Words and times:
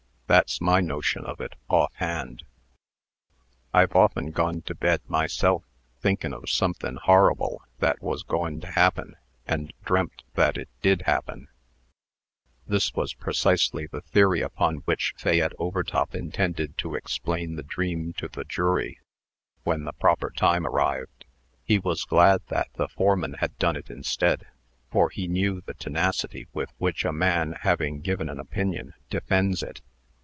That's 0.31 0.61
my 0.61 0.79
notion 0.79 1.25
of 1.25 1.41
it, 1.41 1.55
off 1.67 1.93
hand. 1.95 2.45
I've 3.73 3.97
often 3.97 4.31
gone 4.31 4.61
to 4.61 4.73
bed, 4.73 5.01
myself, 5.09 5.65
thinkin' 5.99 6.31
of 6.33 6.49
somethin' 6.49 6.95
horrible 6.95 7.63
that 7.79 8.01
was 8.01 8.23
goin' 8.23 8.61
to 8.61 8.67
happen, 8.71 9.17
and 9.45 9.73
dreamt 9.83 10.23
that 10.35 10.55
it 10.55 10.69
did 10.81 11.01
happen." 11.01 11.49
[Illustration: 12.65 12.67
THE 12.67 12.75
INQUEST. 12.75 12.95
MARCUS 12.95 13.11
SPRINGS 13.11 13.41
TO 13.67 13.77
HIS 13.77 13.83
FEET.] 13.83 13.87
This 13.91 13.99
was 13.99 13.99
precisely 13.99 13.99
the 13.99 14.09
theory 14.19 14.41
upon 14.41 14.75
which 14.85 15.13
Fayette 15.17 15.51
Overtop 15.59 16.15
intended 16.15 16.77
to 16.77 16.95
explain 16.95 17.55
the 17.57 17.63
dream 17.63 18.13
to 18.13 18.29
the 18.29 18.45
jury 18.45 18.99
when 19.65 19.83
the 19.83 19.91
proper 19.91 20.29
time 20.29 20.65
arrived. 20.65 21.25
He 21.65 21.77
was 21.77 22.05
glad 22.05 22.39
that 22.47 22.69
the 22.75 22.87
foreman 22.87 23.33
had 23.41 23.57
done 23.57 23.75
it 23.75 23.89
instead; 23.89 24.47
for 24.89 25.09
he 25.09 25.27
knew 25.27 25.59
the 25.59 25.73
tenacity 25.73 26.47
with 26.53 26.71
which 26.77 27.03
a 27.03 27.11
man, 27.11 27.57
having 27.63 27.99
given 27.99 28.29
an 28.29 28.39
opinion, 28.39 28.93
defends 29.09 29.61
it. 29.61 29.81